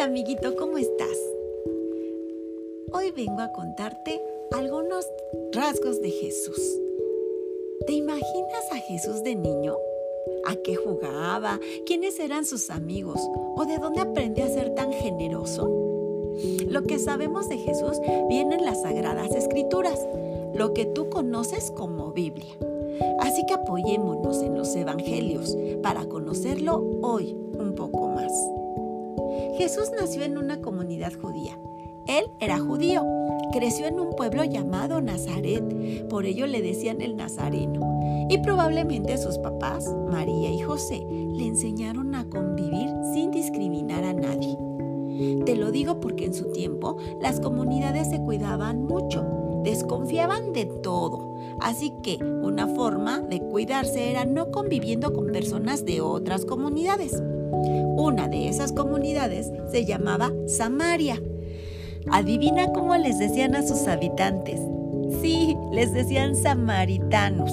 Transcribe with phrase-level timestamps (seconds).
[0.00, 1.18] Hola amiguito, ¿cómo estás?
[2.94, 4.18] Hoy vengo a contarte
[4.50, 5.06] algunos
[5.52, 6.58] rasgos de Jesús.
[7.86, 9.76] ¿Te imaginas a Jesús de niño?
[10.46, 11.60] ¿A qué jugaba?
[11.84, 13.20] ¿Quiénes eran sus amigos?
[13.56, 15.68] ¿O de dónde aprendió a ser tan generoso?
[16.66, 20.00] Lo que sabemos de Jesús viene en las Sagradas Escrituras,
[20.54, 22.56] lo que tú conoces como Biblia.
[23.18, 28.32] Así que apoyémonos en los Evangelios para conocerlo hoy un poco más.
[29.56, 31.58] Jesús nació en una comunidad judía.
[32.06, 33.04] Él era judío.
[33.52, 37.80] Creció en un pueblo llamado Nazaret, por ello le decían el Nazareno.
[38.28, 44.56] Y probablemente sus papás, María y José, le enseñaron a convivir sin discriminar a nadie.
[45.44, 49.24] Te lo digo porque en su tiempo las comunidades se cuidaban mucho,
[49.64, 51.34] desconfiaban de todo.
[51.60, 57.20] Así que una forma de cuidarse era no conviviendo con personas de otras comunidades.
[57.52, 61.20] Una de esas comunidades se llamaba Samaria.
[62.10, 64.60] Adivina cómo les decían a sus habitantes.
[65.20, 67.52] Sí, les decían samaritanos.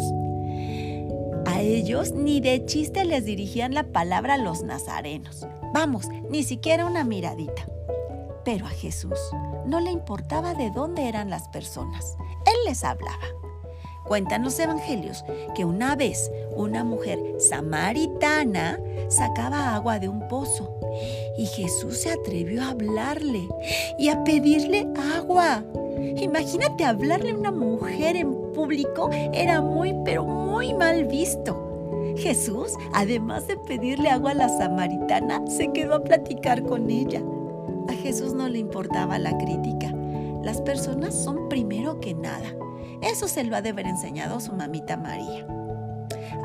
[1.45, 5.45] A ellos ni de chiste les dirigían la palabra los nazarenos.
[5.73, 7.65] Vamos, ni siquiera una miradita.
[8.45, 9.19] Pero a Jesús
[9.65, 12.15] no le importaba de dónde eran las personas.
[12.45, 13.25] Él les hablaba.
[14.07, 20.79] Cuentan los evangelios que una vez una mujer samaritana sacaba agua de un pozo
[21.37, 23.47] y Jesús se atrevió a hablarle
[23.99, 25.63] y a pedirle agua.
[26.17, 31.63] Imagínate hablarle a una mujer en público era muy pero muy mal visto.
[32.17, 37.21] Jesús, además de pedirle agua a la samaritana, se quedó a platicar con ella.
[37.87, 39.93] A Jesús no le importaba la crítica.
[40.43, 42.55] Las personas son primero que nada.
[43.01, 45.45] Eso se lo ha de haber enseñado su mamita María.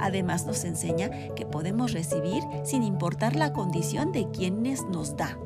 [0.00, 5.38] Además nos enseña que podemos recibir sin importar la condición de quienes nos da.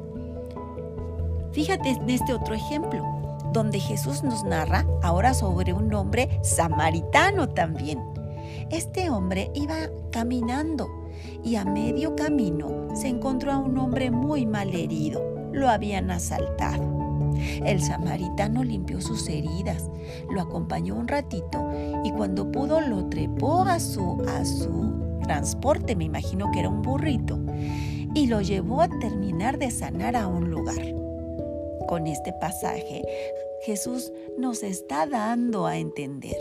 [1.53, 3.05] Fíjate en este otro ejemplo,
[3.53, 7.99] donde Jesús nos narra ahora sobre un hombre samaritano también.
[8.71, 9.77] Este hombre iba
[10.11, 10.89] caminando
[11.45, 15.51] y a medio camino se encontró a un hombre muy mal herido.
[15.53, 16.96] Lo habían asaltado.
[17.65, 19.91] El samaritano limpió sus heridas,
[20.31, 21.71] lo acompañó un ratito
[22.05, 26.83] y cuando pudo lo trepó a su, a su transporte, me imagino que era un
[26.83, 27.39] burrito,
[28.15, 30.95] y lo llevó a terminar de sanar a un lugar.
[31.89, 33.05] Con este pasaje,
[33.63, 36.37] Jesús nos está dando a entender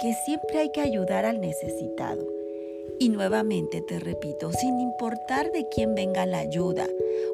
[0.00, 2.26] que siempre hay que ayudar al necesitado.
[2.98, 6.86] Y nuevamente te repito, sin importar de quién venga la ayuda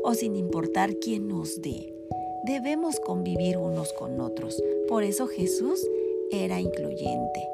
[0.02, 1.99] o sin importar quién nos dé
[2.44, 4.62] debemos convivir unos con otros.
[4.88, 5.86] Por eso Jesús
[6.30, 7.48] era incluyente.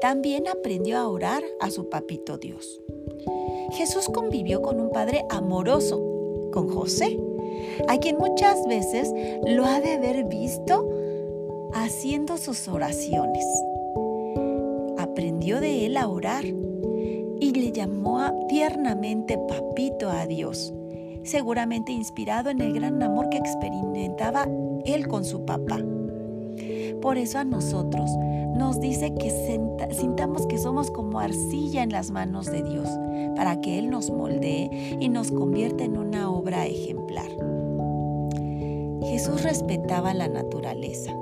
[0.00, 2.80] También aprendió a orar a su papito Dios.
[3.72, 6.00] Jesús convivió con un padre amoroso,
[6.52, 7.18] con José,
[7.88, 9.12] a quien muchas veces
[9.46, 10.88] lo ha de haber visto
[11.74, 13.44] haciendo sus oraciones.
[14.98, 20.72] Aprendió de él a orar y le llamó tiernamente papito a Dios
[21.28, 24.48] seguramente inspirado en el gran amor que experimentaba
[24.84, 25.78] él con su papá.
[27.00, 28.10] Por eso a nosotros
[28.56, 29.30] nos dice que
[29.92, 32.88] sintamos que somos como arcilla en las manos de Dios,
[33.36, 37.28] para que Él nos moldee y nos convierta en una obra ejemplar.
[39.04, 41.12] Jesús respetaba la naturaleza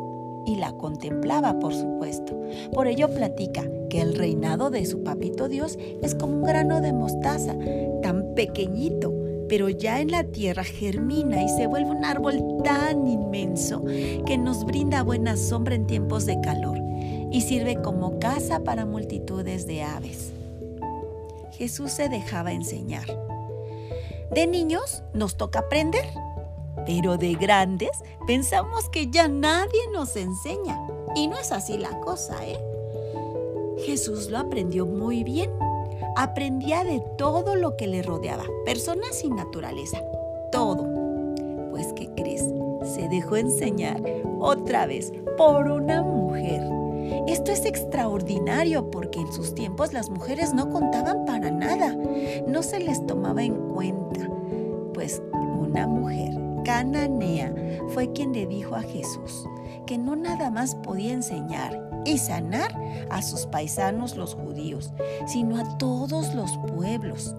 [0.46, 2.32] y la contemplaba, por supuesto.
[2.72, 6.92] Por ello platica que el reinado de su papito Dios es como un grano de
[6.92, 7.54] mostaza,
[8.02, 9.12] tan pequeñito,
[9.48, 13.84] pero ya en la tierra germina y se vuelve un árbol tan inmenso
[14.26, 16.78] que nos brinda buena sombra en tiempos de calor
[17.30, 20.32] y sirve como casa para multitudes de aves.
[21.52, 23.06] Jesús se dejaba enseñar.
[24.30, 26.04] De niños nos toca aprender,
[26.84, 27.90] pero de grandes
[28.26, 30.78] pensamos que ya nadie nos enseña.
[31.14, 32.58] Y no es así la cosa, ¿eh?
[33.84, 35.50] Jesús lo aprendió muy bien
[36.16, 39.98] Aprendía de todo lo que le rodeaba, personas y naturaleza,
[40.52, 40.86] todo.
[41.70, 42.44] Pues, ¿qué crees?
[42.82, 44.02] Se dejó enseñar
[44.40, 46.62] otra vez por una mujer.
[47.26, 51.96] Esto es extraordinario porque en sus tiempos las mujeres no contaban para nada,
[52.46, 54.28] no se les tomaba en cuenta.
[54.94, 56.34] Pues una mujer
[56.64, 57.54] cananea
[57.88, 59.46] fue quien le dijo a Jesús
[59.86, 62.74] que no nada más podía enseñar y sanar
[63.10, 64.92] a sus paisanos los judíos,
[65.26, 67.34] sino a todos los pueblos.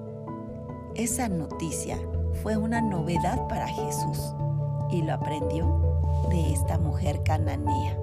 [0.95, 1.97] Esa noticia
[2.43, 4.33] fue una novedad para Jesús
[4.91, 5.87] y lo aprendió
[6.29, 7.97] de esta mujer cananea.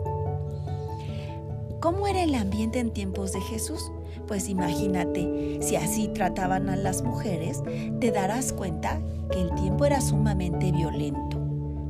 [1.81, 3.91] ¿Cómo era el ambiente en tiempos de Jesús?
[4.27, 7.63] Pues imagínate, si así trataban a las mujeres,
[8.01, 9.01] te darás cuenta
[9.31, 11.44] que el tiempo era sumamente violento.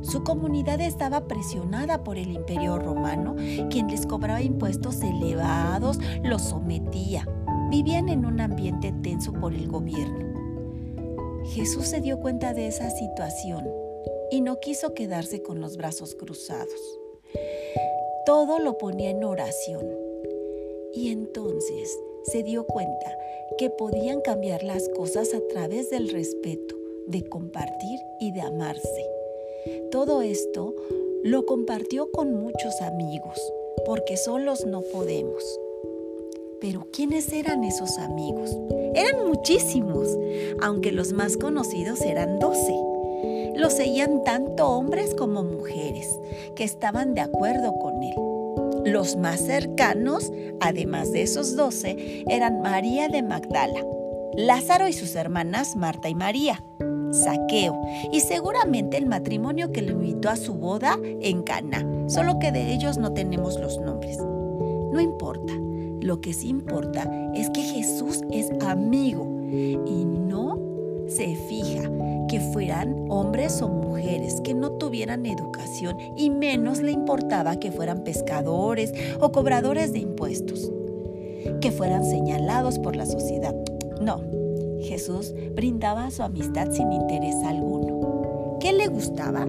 [0.05, 3.35] Su comunidad estaba presionada por el imperio romano,
[3.71, 7.27] quien les cobraba impuestos elevados, los sometía.
[7.71, 11.43] Vivían en un ambiente tenso por el gobierno.
[11.45, 13.67] Jesús se dio cuenta de esa situación
[14.29, 16.99] y no quiso quedarse con los brazos cruzados.
[18.27, 19.87] Todo lo ponía en oración.
[20.93, 23.17] Y entonces se dio cuenta
[23.57, 26.75] que podían cambiar las cosas a través del respeto,
[27.07, 29.14] de compartir y de amarse.
[29.91, 30.75] Todo esto
[31.23, 33.39] lo compartió con muchos amigos,
[33.85, 35.43] porque solos no podemos.
[36.61, 38.55] Pero ¿quiénes eran esos amigos?
[38.93, 40.07] Eran muchísimos,
[40.61, 42.75] aunque los más conocidos eran doce.
[43.55, 46.07] Lo seguían tanto hombres como mujeres,
[46.55, 48.91] que estaban de acuerdo con él.
[48.91, 53.83] Los más cercanos, además de esos doce, eran María de Magdala,
[54.35, 56.63] Lázaro y sus hermanas Marta y María,
[57.11, 57.79] Saqueo
[58.11, 62.73] y seguramente el matrimonio que lo invitó a su boda en Cana, solo que de
[62.73, 64.17] ellos no tenemos los nombres.
[64.19, 65.53] No importa,
[66.01, 70.59] lo que sí importa es que Jesús es amigo y no
[71.07, 71.89] se fija
[72.27, 78.03] que fueran hombres o mujeres, que no tuvieran educación y menos le importaba que fueran
[78.03, 80.71] pescadores o cobradores de impuestos,
[81.61, 83.55] que fueran señalados por la sociedad.
[84.85, 88.57] Jesús brindaba su amistad sin interés alguno.
[88.59, 89.45] ¿Qué le gustaba?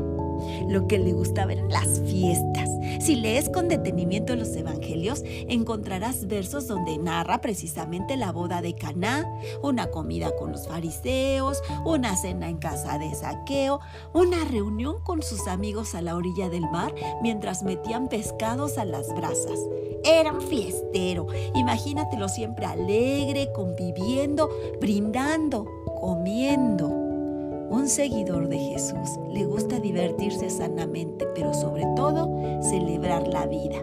[0.69, 2.69] Lo que le gustaba eran las fiestas.
[3.01, 9.25] Si lees con detenimiento los evangelios, encontrarás versos donde narra precisamente la boda de Caná,
[9.63, 13.81] una comida con los fariseos, una cena en casa de Saqueo,
[14.13, 19.15] una reunión con sus amigos a la orilla del mar mientras metían pescados a las
[19.15, 19.59] brasas.
[20.07, 21.27] Era un fiestero.
[21.57, 24.49] Imagínatelo siempre alegre, conviviendo,
[24.81, 25.67] brindando,
[26.01, 26.87] comiendo.
[26.87, 32.31] Un seguidor de Jesús le gusta divertirse sanamente, pero sobre todo
[32.63, 33.79] celebrar la vida.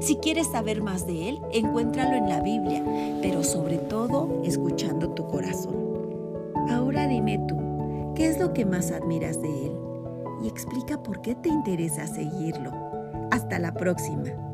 [0.00, 2.84] Si quieres saber más de Él, encuéntralo en la Biblia,
[3.20, 5.74] pero sobre todo escuchando tu corazón.
[6.70, 7.56] Ahora dime tú,
[8.14, 9.72] ¿qué es lo que más admiras de Él?
[10.44, 12.70] Y explica por qué te interesa seguirlo.
[13.32, 14.53] Hasta la próxima.